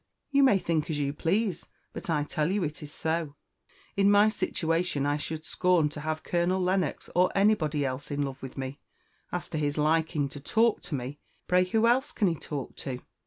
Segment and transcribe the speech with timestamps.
[0.31, 3.35] "You may think as you please, but I tell you it is so.
[3.95, 8.41] In my situation I should scorn to have Colonel Lennox, or anybody else, in love
[8.41, 8.79] with me.
[9.31, 12.99] As to his liking to talk to me, pray who else can he talk to?